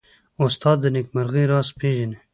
[0.43, 2.17] استاد د نېکمرغۍ راز پېژني.